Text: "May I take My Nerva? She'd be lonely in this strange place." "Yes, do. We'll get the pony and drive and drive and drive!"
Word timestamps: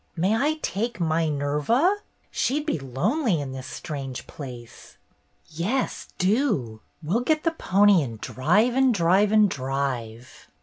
"May 0.15 0.35
I 0.35 0.55
take 0.63 0.99
My 0.99 1.29
Nerva? 1.29 1.97
She'd 2.31 2.65
be 2.65 2.79
lonely 2.79 3.39
in 3.39 3.51
this 3.51 3.67
strange 3.67 4.25
place." 4.25 4.97
"Yes, 5.45 6.07
do. 6.17 6.81
We'll 7.03 7.19
get 7.21 7.43
the 7.43 7.51
pony 7.51 8.01
and 8.01 8.19
drive 8.19 8.73
and 8.73 8.95
drive 8.95 9.31
and 9.31 9.47
drive!" 9.47 10.47